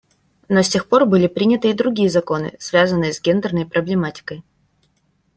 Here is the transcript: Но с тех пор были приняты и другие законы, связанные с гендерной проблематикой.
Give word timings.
Но 0.49 0.63
с 0.63 0.69
тех 0.69 0.89
пор 0.89 1.05
были 1.05 1.27
приняты 1.27 1.69
и 1.69 1.73
другие 1.73 2.09
законы, 2.09 2.53
связанные 2.57 3.13
с 3.13 3.21
гендерной 3.21 3.67
проблематикой. 3.67 4.43